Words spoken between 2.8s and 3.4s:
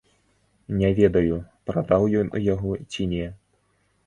ці не.